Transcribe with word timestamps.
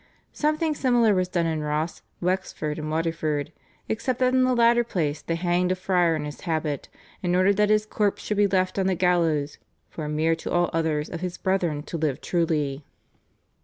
Something 0.33 0.73
similar 0.73 1.13
was 1.13 1.27
done 1.27 1.45
in 1.45 1.61
Ross, 1.61 2.01
Wexford, 2.21 2.79
and 2.79 2.89
Waterford, 2.89 3.51
except 3.87 4.17
that 4.17 4.33
in 4.33 4.43
the 4.43 4.55
latter 4.55 4.83
place 4.83 5.21
they 5.21 5.35
hanged 5.35 5.71
a 5.71 5.75
friar 5.75 6.15
in 6.15 6.25
his 6.25 6.41
habit, 6.41 6.89
and 7.21 7.35
ordered 7.35 7.57
that 7.57 7.69
his 7.69 7.85
corpse 7.85 8.23
should 8.23 8.37
be 8.37 8.47
left 8.47 8.79
on 8.79 8.87
the 8.87 8.95
gallows 8.95 9.59
"for 9.91 10.03
a 10.03 10.09
mirror 10.09 10.33
to 10.33 10.49
all 10.51 10.71
others 10.73 11.07
of 11.07 11.21
his 11.21 11.37
brethren 11.37 11.83
to 11.83 11.99
live 11.99 12.19
truly." 12.19 12.83